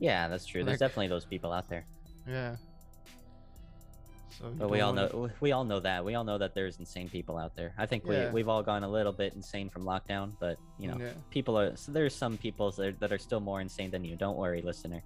[0.01, 0.65] Yeah, that's true.
[0.65, 1.87] There's definitely those people out there.
[2.27, 2.57] Yeah.
[4.39, 6.05] So But we all know we all know that.
[6.05, 7.73] We all know that there's insane people out there.
[7.77, 8.27] I think Yeah.
[8.29, 11.13] we we've all gone a little bit insane from lockdown, but you know, Yeah.
[11.31, 14.17] people are so there's some people that are, that are still more insane than you.
[14.17, 15.03] Don't worry, listener.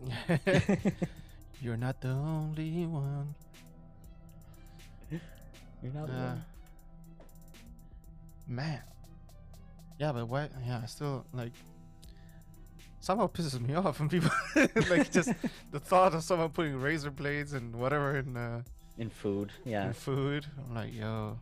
[1.60, 3.34] You're not the only one.
[5.82, 6.36] You're not Uh,
[8.46, 8.80] man.
[9.98, 10.48] Yeah, but why?
[10.64, 11.52] Yeah, I still like.
[13.08, 14.30] Somehow pisses me off when people
[14.90, 15.32] like just
[15.72, 18.60] the thought of someone putting razor blades and whatever in, uh,
[18.98, 19.50] in food.
[19.64, 19.86] Yeah.
[19.86, 20.44] in food.
[20.58, 21.38] I'm like, yo,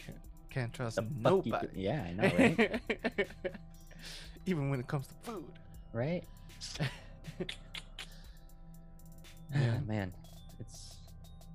[0.00, 0.18] can't,
[0.50, 1.68] can't trust The nobody.
[1.72, 2.80] yeah, I know, right?
[4.46, 5.52] Even when it comes to food.
[5.92, 6.24] right?
[9.54, 9.78] Yeah.
[9.86, 10.12] man,
[10.58, 10.96] it's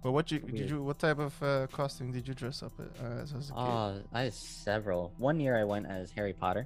[0.02, 2.84] But what you did you what type of uh, costume did you dress up uh,
[3.21, 3.60] as, as a kid?
[3.60, 5.12] oh, I had several.
[5.17, 6.65] One year I went as Harry Potter,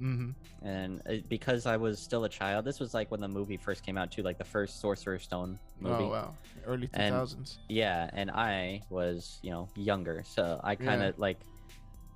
[0.00, 0.30] mm-hmm.
[0.66, 3.84] and it, because I was still a child, this was like when the movie first
[3.84, 6.04] came out too, like the first Sorcerer's Stone movie.
[6.04, 6.34] Oh wow,
[6.66, 7.58] early two And- thousands.
[7.68, 11.20] Yeah, and I was, you know, younger, so I kind of Yeah.
[11.22, 11.38] like,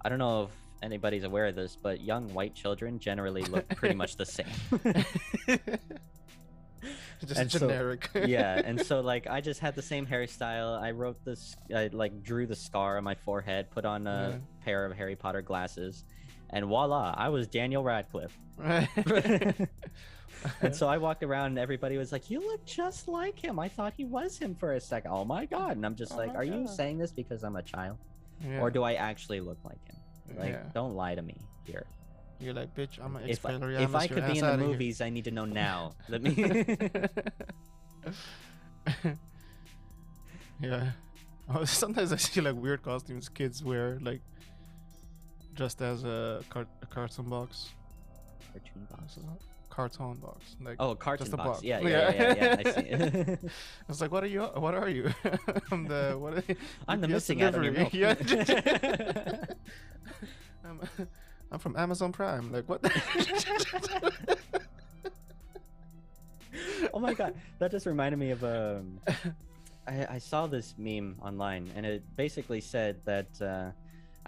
[0.05, 0.51] I don't know if
[0.83, 4.47] anybody's aware of this, but young white children generally look pretty much the same.
[7.27, 8.09] Just And so- generic.
[8.25, 10.81] yeah, and so like I just had the same hairstyle.
[10.81, 14.39] I wrote this, I like drew the scar on my forehead, put on a Yeah.
[14.65, 16.05] pair of Harry Potter glasses,
[16.51, 18.37] and voila, I was Daniel Radcliffe.
[18.59, 18.89] right.
[20.61, 23.69] and so I walked around, and everybody was like, "You look just like him." I
[23.69, 25.11] thought he was him for a second.
[25.13, 25.73] Oh my god!
[25.73, 27.97] And I'm just Oh like, my "Are you saying this because I'm a child,
[28.45, 28.61] yeah.
[28.61, 29.97] or do I actually look like him?"
[30.39, 30.63] Like, Yeah.
[30.75, 31.87] don't lie to me here.
[32.39, 34.69] You're like, bitch, I'm an If I, if I could be in the outta here."
[34.69, 35.93] movies, I need to know now.
[36.09, 36.33] Let me.
[40.63, 40.91] yeah.
[41.65, 44.21] Sometimes I see like weird costumes kids wear, like
[45.55, 47.71] just as a, cart- a cartoon box.
[48.53, 49.19] Cartoon box.
[50.21, 50.57] Box.
[50.63, 51.49] Like, Oh, cartoon a box.
[51.49, 51.63] box.
[51.63, 52.57] Yeah, yeah, yeah, yeah, yeah.
[52.59, 52.91] I see.
[53.49, 54.43] I was like, what are you?
[54.43, 55.11] What are you?
[55.71, 56.35] I'm the what?
[56.35, 56.57] Are you?
[56.87, 58.15] I'm the UPS missing out on your Yeah.
[60.65, 60.81] I'm,
[61.51, 62.53] I'm from Amazon Prime.
[62.53, 62.81] Like what?
[66.93, 69.01] oh my god, that just reminded me of um.
[69.87, 73.71] I, I saw this meme online, and it basically said that uh,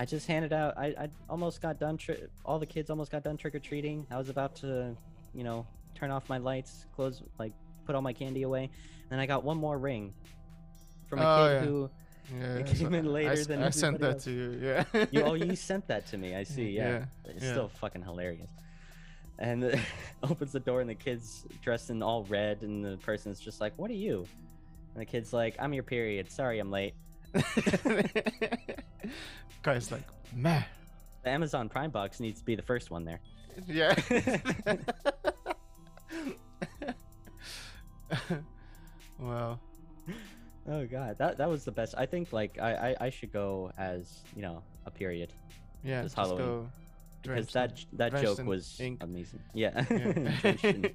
[0.02, 0.76] I just handed out.
[0.76, 1.96] I, I almost got done.
[1.96, 4.04] Tri- all the kids almost got done trick or treating.
[4.10, 4.96] I was about to,
[5.32, 7.52] you know, turn off my lights, close, like,
[7.86, 8.68] put all my candy away,
[9.12, 10.12] and I got one more ring
[11.08, 11.60] from a Oh, kid yeah.
[11.70, 11.90] who.
[12.36, 14.24] Yeah, It came in I later s- than I sent that else.
[14.24, 14.58] to you.
[14.60, 14.84] Yeah.
[15.12, 16.34] You, oh, you sent that to me.
[16.34, 16.70] I see.
[16.70, 17.50] Yeah, Yeah, it's yeah.
[17.52, 18.50] still fucking hilarious.
[19.38, 19.80] And
[20.24, 23.72] opens the door, and the kid's dressed in all red, and the person's just like,
[23.76, 24.26] "What are you?"
[24.94, 26.28] And the kid's like, "I'm your period.
[26.32, 26.94] Sorry, I'm late."
[29.62, 30.02] Guy's like,
[30.34, 30.64] man.
[31.22, 33.20] The Amazon Prime box needs to be the first one there.
[33.66, 33.94] Yeah.
[39.20, 39.60] well,
[40.68, 41.94] Oh god, that that was the best.
[41.98, 45.32] I think like I I, I should go as you know a period
[45.82, 46.02] yeah.
[46.02, 46.38] This Halloween.
[46.38, 46.68] go
[47.22, 49.02] because that that joke was ink.
[49.02, 49.40] amazing.
[49.54, 49.84] Yeah.
[49.90, 50.88] Yeah.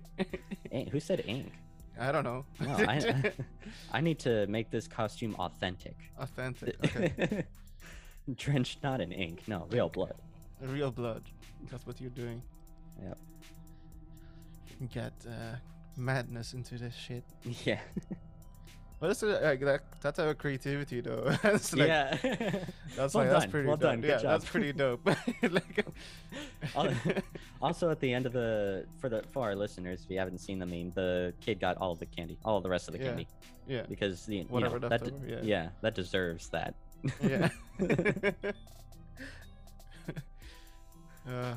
[0.91, 1.51] Who said ink?
[1.99, 2.45] I don't know.
[2.59, 3.31] No, I
[3.93, 5.95] I need to make this costume authentic.
[6.19, 6.75] Authentic.
[6.85, 7.45] Okay.
[8.35, 10.15] Drenched not in ink, no, real blood.
[10.61, 11.23] Real blood.
[11.71, 12.41] That's what you're doing.
[13.01, 13.17] Yep.
[14.91, 15.55] Get uh,
[15.95, 17.23] madness into this shit.
[17.65, 17.79] Yeah.
[18.99, 21.23] But it's uh, like that, that type of creativity though.
[21.43, 22.17] like, yeah.
[22.95, 23.51] That's well like that's done.
[23.51, 23.91] pretty well dope.
[23.91, 24.01] done.
[24.01, 24.23] Good yeah, job.
[24.41, 25.05] that's pretty dope.
[25.43, 25.85] like,
[27.61, 30.57] also, at the end of the for the for our listeners, if you haven't seen
[30.57, 33.05] the meme, the kid got all of the candy, all the rest of the Yeah.
[33.09, 33.27] candy,
[33.67, 35.69] yeah, because the you Whatever know, that de- yeah.
[35.81, 36.73] that deserves that.
[37.21, 37.49] yeah.
[41.29, 41.53] uh,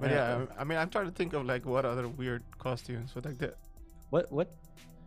[0.00, 3.26] but yeah, I mean, I'm trying to think of like what other weird costumes, but
[3.26, 3.56] like that.
[4.12, 4.52] What what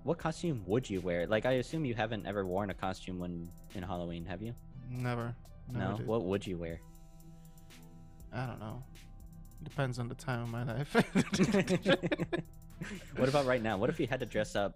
[0.01, 1.27] what costume would you wear?
[1.27, 4.55] Like, I assume you haven't ever worn a costume when in Halloween, have you?
[4.89, 5.35] Never.
[5.71, 5.97] never no.
[5.97, 6.07] did.
[6.07, 6.79] What would you wear?
[8.33, 8.83] I don't know.
[9.61, 10.91] Depends on the time of my life.
[13.17, 13.77] what about right now?
[13.77, 14.75] What if you had to dress up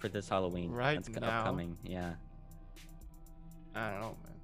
[0.00, 0.70] for this Halloween?
[0.70, 1.38] Right that's now?
[1.38, 1.78] upcoming.
[1.82, 2.12] Yeah.
[3.74, 4.34] I don't know, man.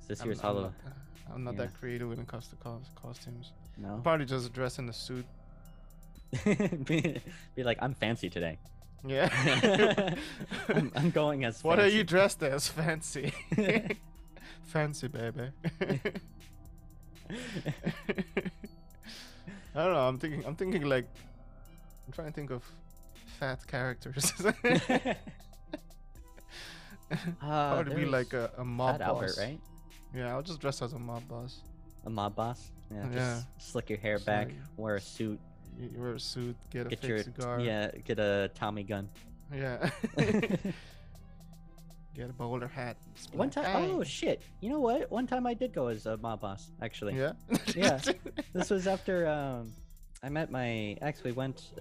[0.00, 0.72] Is this I'm, year's I'm Halloween?
[0.84, 0.92] not,
[1.34, 1.62] I'm not Yeah.
[1.62, 3.50] that creative when it comes to cos- costumes.
[3.76, 3.98] No.
[4.00, 5.26] Probably just dress in a suit.
[6.84, 7.20] be,
[7.54, 8.58] be like, I'm fancy today.
[9.06, 9.28] Yeah.
[10.68, 11.62] I'm, I'm going as.
[11.64, 12.68] what are you dressed as?
[12.68, 13.32] Fancy.
[14.64, 15.50] Fancy, baby.
[19.74, 20.08] I don't know.
[20.08, 20.44] I'm thinking.
[20.46, 21.06] I'm thinking like.
[22.06, 22.62] I'm trying to think of
[23.38, 24.32] fat characters.
[27.10, 29.08] Uh, Probably be like a, a mob Fat boss.
[29.08, 29.60] Albert, right?
[30.14, 31.60] Yeah, I'll just dress as a mob boss.
[32.04, 32.70] A mob boss.
[32.90, 33.02] Yeah.
[33.04, 33.40] Just Yeah.
[33.58, 35.40] slick your hair back, wear a suit,
[35.78, 37.60] You wear a suit, get a get fake your cigar.
[37.60, 39.08] yeah, get a Tommy gun.
[39.54, 39.90] Yeah.
[42.14, 42.96] get a bowler hat.
[43.32, 44.42] One time, oh shit!
[44.60, 45.10] You know what?
[45.10, 46.70] One time I did go as a mob boss.
[46.82, 47.32] Actually, Yeah.
[47.76, 48.00] Yeah.
[48.52, 49.72] this was after um,
[50.22, 51.22] I met my ex.
[51.22, 51.72] We went,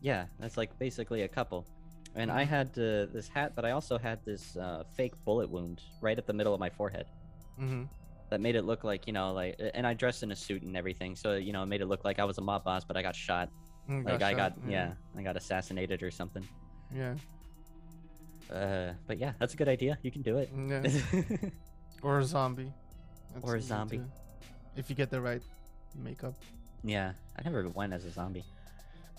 [0.00, 1.66] yeah, that's like basically a couple,
[2.14, 2.48] and I Mhm.
[2.48, 6.26] had uh, this hat, but I also had this uh, fake bullet wound right at
[6.26, 7.06] the middle of my forehead
[7.56, 7.84] hmm
[8.32, 10.74] that made it look like you know like, and I dressed in a suit and
[10.74, 12.96] everything, so you know it made it look like I was a mob boss, but
[12.96, 13.50] I got shot.
[13.88, 16.46] Like I got yeah, I got assassinated or something.
[16.94, 17.14] Yeah.
[18.50, 19.98] Uh, but yeah, that's a good idea.
[20.02, 20.50] You can do it.
[20.56, 20.82] Yeah.
[22.02, 22.72] Or a zombie.
[23.32, 24.02] That's Or a zombie.
[24.76, 25.40] If you get the right
[25.94, 26.34] makeup.
[26.82, 28.44] yeah, I never went as a zombie.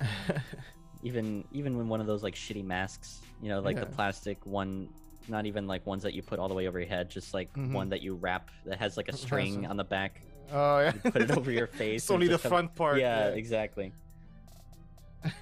[1.03, 4.89] even even when one of those like shitty masks you know like the plastic one
[5.29, 7.49] not even like ones that you put all the way over your head just like
[7.55, 7.89] one Mhm.
[7.91, 10.93] that you wrap that has like a string on the back oh yeah.
[10.93, 12.99] you put it over your face It's only the come- front part.
[12.99, 13.93] yeah, exactly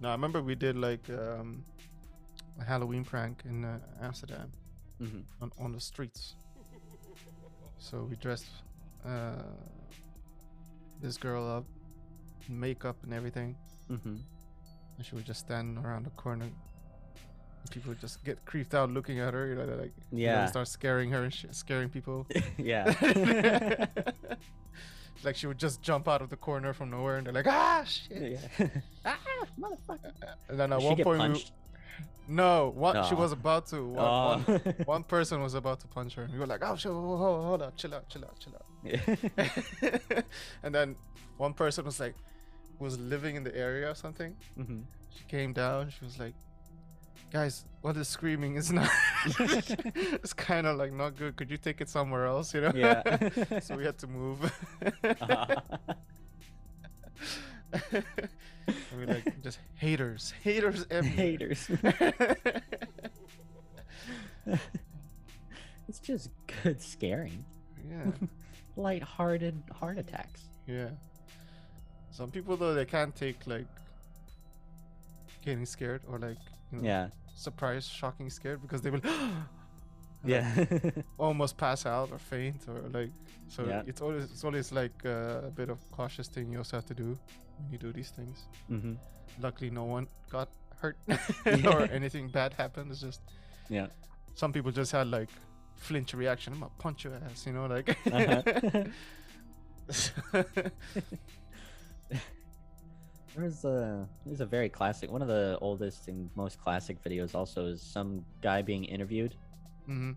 [0.00, 1.62] no, I remember we did like um,
[2.60, 4.50] a Halloween prank in uh, Amsterdam
[4.98, 6.36] hmm on, on the streets.
[7.78, 8.46] So we dressed
[9.04, 9.32] uh,
[11.02, 11.64] this girl up,
[12.48, 13.56] in makeup and everything,
[13.88, 14.16] hmm
[14.96, 16.46] and she would just stand around the corner.
[17.70, 20.46] People just get creeped out looking at her, you know, like you know, Yeah.
[20.46, 22.26] start scaring her and sh- scaring people.
[22.58, 22.92] yeah
[25.24, 27.82] like she would just jump out of the corner from nowhere, and they're like, "Ah,
[27.84, 28.68] shit!" yeah
[29.04, 29.18] ah
[29.58, 30.12] motherfucker
[30.48, 31.44] And then at Did one point, we,
[32.28, 33.82] no, one, she was about to.
[33.86, 34.40] one,
[34.84, 37.44] one person was about to punch her, and we were like, "Oh, shit, hold, hold,
[37.44, 40.20] hold up, chill out, chill out, chill out." Yeah.
[40.62, 40.96] and then
[41.38, 42.14] one person was like,
[42.78, 44.36] was living in the area or something.
[44.56, 44.80] hmm
[45.16, 45.90] She came down.
[45.90, 46.34] She was like,
[47.34, 48.56] "Guys, what is screaming?
[48.60, 48.88] It's not.
[49.26, 51.34] it's kind of like not good.
[51.36, 52.54] Could you take it somewhere else?
[52.54, 53.02] You know?" Yeah.
[53.66, 54.38] so we had to move.
[55.04, 55.56] Uh-huh.
[57.92, 61.16] and we like just haters, haters, everywhere.
[61.16, 61.68] haters
[65.88, 66.30] it's just
[66.62, 67.44] good scaring
[67.90, 68.12] yeah,
[68.76, 70.88] light-hearted heart attacks yeah.
[72.10, 73.66] Some people though they can't take like
[75.44, 76.38] getting scared or like
[76.72, 79.00] you know, yeah surprise, shocking scared because they will
[80.24, 80.64] yeah
[81.18, 83.10] almost pass out or faint or like
[83.48, 83.82] so Yeah.
[83.86, 86.94] it's always it's always like uh, a bit of cautious thing you also have to
[86.94, 87.18] do
[87.58, 88.38] when you do these things.
[88.68, 88.94] hmm
[89.40, 90.48] Luckily, no one got
[90.80, 90.96] hurt
[91.66, 92.90] or anything bad happened.
[92.90, 93.20] It's just
[93.68, 93.86] yeah
[94.34, 95.28] some people just had like
[95.76, 96.52] flinch reaction.
[96.54, 97.96] I'm gonna punch your ass, you know, like.
[98.10, 98.42] Uh-huh.
[103.36, 107.66] There's a there's a very classic one of the oldest and most classic videos also
[107.66, 109.34] is some guy being interviewed
[109.86, 110.12] hmm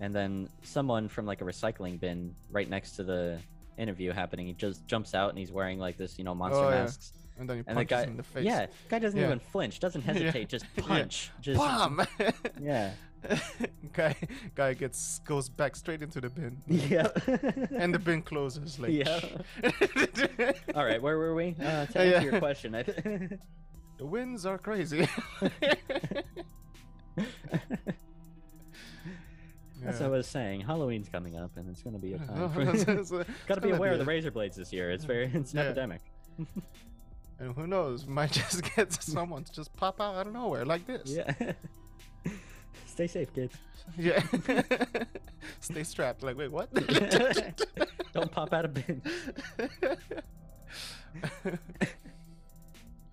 [0.00, 3.38] and then someone from like a recycling bin right next to the
[3.78, 6.70] interview happening he just jumps out and he's wearing like this you know monster Oh,
[6.70, 6.82] yeah.
[6.82, 8.44] masks And then he and the punches guy him in the face.
[8.44, 9.26] yeah guy doesn't Yeah.
[9.26, 10.12] even flinch doesn't Yeah.
[10.12, 10.82] hesitate just Yeah.
[10.84, 12.06] punch just Bam!
[12.60, 12.92] yeah
[13.92, 14.14] guy,
[14.54, 16.56] guy gets goes back straight into the bin.
[16.68, 17.08] yeah
[17.76, 18.78] And the bin closes.
[18.78, 18.92] Like.
[18.92, 19.20] Yeah.
[20.74, 22.10] all right where were we uh, to Uh, yeah.
[22.16, 25.08] answer your question I The winds are crazy.
[29.84, 33.04] As I was saying, Halloween's coming up, and it's going to be a time.
[33.04, 33.24] For...
[33.46, 34.90] Got to be aware of the razor blades this year.
[34.90, 35.64] It's very, it's an Yeah.
[35.66, 36.00] epidemic.
[37.40, 40.84] And who knows, might just get someone to just pop out out of nowhere like
[40.86, 41.02] this.
[41.10, 41.32] Yeah.
[42.98, 43.54] Stay safe, kids.
[43.96, 44.20] Yeah.
[45.60, 46.24] Stay strapped.
[46.24, 46.68] Like, wait, what?
[48.12, 49.00] Don't pop out of bin.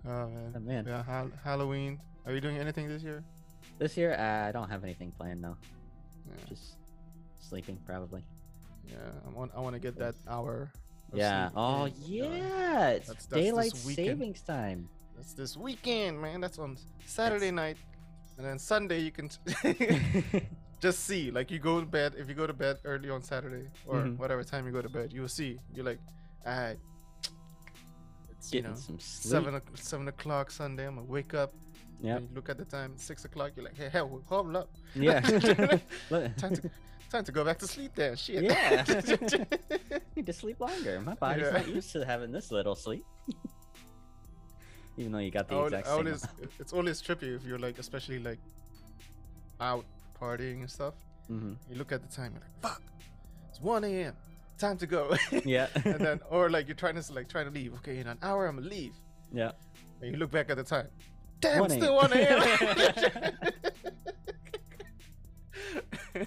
[0.04, 0.52] oh man.
[0.56, 0.84] Oh, man.
[0.88, 2.00] Yeah, Hal- Halloween.
[2.26, 3.22] Are you doing anything this year?
[3.78, 5.44] This year, uh, I don't have anything planned.
[5.44, 5.56] though.
[6.26, 6.34] Yeah.
[6.48, 6.74] just
[7.38, 8.24] sleeping probably.
[8.88, 8.96] Yeah.
[9.24, 9.52] I want.
[9.56, 10.72] I want to get that hour.
[11.12, 11.50] of Yeah.
[11.54, 14.88] Oh yeah, it's That's- that's daylight savings time.
[15.14, 16.40] That's this weekend, man.
[16.40, 17.76] That's on Saturday night,
[18.36, 19.30] and then Sunday you can
[20.80, 21.30] just see.
[21.30, 22.14] Like you go to bed.
[22.18, 24.18] If you go to bed early on Saturday or Mhm.
[24.18, 25.58] whatever time you go to bed, you will see.
[25.74, 26.00] You're like,
[26.46, 26.78] alright.
[28.30, 29.32] It's you Getting know some sleep.
[29.32, 30.86] seven o- seven o'clock Sunday.
[30.86, 31.52] I'm gonna wake up.
[32.02, 32.16] Yep.
[32.18, 32.92] and look at the time.
[32.96, 33.52] Six o'clock.
[33.56, 34.68] You're like, hey, hell, hold up.
[34.94, 35.20] Yeah.
[36.36, 36.70] Time to
[37.10, 37.92] time to go back to sleep.
[37.94, 38.42] Then shit.
[38.44, 38.84] Yeah.
[40.14, 41.00] Need to sleep longer.
[41.00, 41.52] My body's Yeah.
[41.52, 43.04] not used to having this little sleep.
[44.96, 45.98] Even though you got the I exact I same.
[45.98, 46.26] always,
[46.58, 48.38] it's always trippy if you're like, especially like
[49.60, 49.84] out
[50.20, 50.94] partying and stuff.
[51.30, 51.56] Mhm.
[51.70, 52.82] You look at the time, you're like, fuck,
[53.50, 54.14] it's 1 a.m.
[54.58, 55.14] Time to go.
[55.44, 55.68] Yeah.
[55.84, 57.74] and then, or like you're trying to like trying to leave.
[57.74, 58.94] Okay, in an hour I'm gonna leave.
[59.32, 59.52] yeah.
[60.00, 60.88] And you look back at the time.
[61.40, 63.32] Damn, 1 still 1 a.m.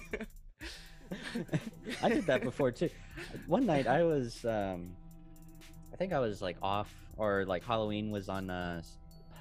[2.02, 2.90] I did that before too.
[3.46, 4.92] One night I was, um,
[5.92, 8.80] I think I was like off, or like Halloween was on uh,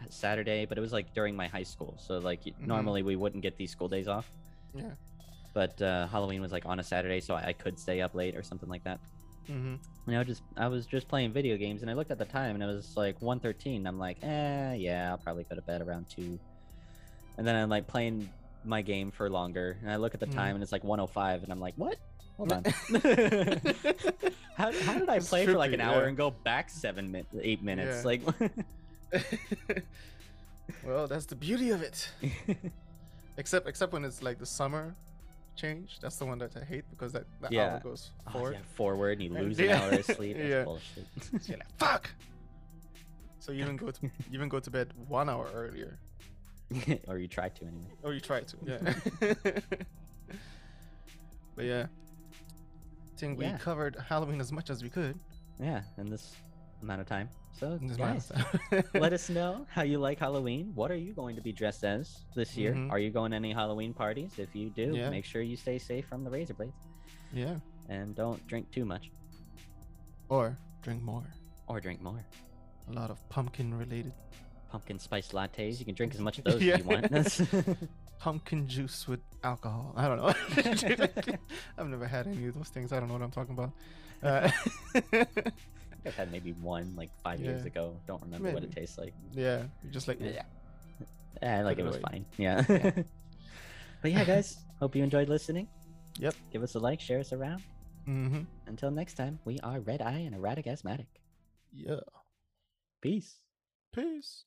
[0.10, 1.96] Saturday, but it was like during my high school.
[1.98, 2.68] So like Mhm.
[2.68, 4.30] normally we wouldn't get these school days off,
[4.76, 4.92] Yeah.
[5.54, 8.36] but uh, Halloween was like on a Saturday, so I, I could stay up late
[8.36, 9.00] or something like that.
[9.48, 9.76] Mm-hmm.
[10.08, 12.54] You know, just I was just playing video games, and I looked at the time,
[12.56, 13.88] and it was like 1.13.
[13.88, 16.38] I'm like, eh, yeah, I'll probably go to bed around two.
[17.38, 18.30] And then I'm like playing
[18.66, 20.36] my game for longer, and I look at the Mhm.
[20.36, 21.96] time, and it's like 105, and I'm like, what?
[22.40, 22.64] Hold on.
[24.56, 26.08] how, how did I It's play for like an hour yeah.
[26.08, 27.98] and go back seven min- eight minutes?
[27.98, 28.08] Yeah.
[28.08, 28.22] Like,
[30.86, 32.10] well, that's the beauty of it.
[33.38, 34.96] Except except when it's like the summer
[35.58, 36.00] change.
[36.02, 37.74] That's the one that I hate because that, that Yeah.
[37.74, 38.54] hour goes oh, forward.
[38.54, 39.76] yeah, forward, and you lose yeah.
[39.76, 40.38] an hour of sleep.
[40.38, 40.64] That's Yeah.
[40.64, 41.06] bullshit.
[41.24, 42.10] So you're like, fuck.
[43.40, 46.00] So you even go to you even go to bed one hour earlier.
[47.08, 47.92] or you try to anyway.
[48.04, 48.94] Or you try to, yeah.
[51.56, 51.88] but yeah,
[53.20, 53.54] Think Yeah.
[53.54, 55.20] we covered Halloween as much as we could.
[55.60, 56.36] Yeah, in this
[56.82, 57.30] amount of time.
[57.52, 58.32] So, guys, month.
[58.94, 60.72] let us know how you like Halloween.
[60.74, 62.74] What are you going to be dressed as this year?
[62.74, 62.90] Mhm.
[62.92, 64.40] Are you going to any Halloween parties?
[64.40, 65.10] If you do, Yeah.
[65.10, 66.78] make sure you stay safe from the razor blades
[67.34, 67.58] Yeah,
[67.90, 69.12] and don't drink too much
[70.30, 71.26] or drink more.
[71.68, 72.24] or drink more.
[72.88, 74.14] A lot of pumpkin related
[74.72, 75.80] Pumpkin spice lattes.
[75.80, 76.76] You can drink as much of those Yeah.
[76.76, 77.90] as you want.
[78.20, 79.94] Pumpkin juice with alcohol.
[79.96, 80.34] I don't know.
[81.78, 82.92] I've never had any of those things.
[82.92, 83.72] I don't know what I'm talking about.
[84.22, 84.52] Uh,
[86.06, 87.96] I've had maybe one like five years ago.
[88.08, 89.14] Don't remember what it tastes like.
[89.34, 90.44] yeah, you're just like Yeah.
[91.42, 92.26] and like it was fine.
[92.38, 92.62] Yeah.
[92.68, 95.68] but yeah, guys, hope you enjoyed listening.
[96.20, 96.36] Yep.
[96.52, 97.64] Give us a like, share us around.
[98.08, 98.42] Mm-hmm.
[98.68, 101.08] Until next time, we are Red Eye and Erratic Asthmatic.
[101.72, 102.00] Yeah.
[103.02, 103.36] Peace.
[103.94, 104.44] Peace.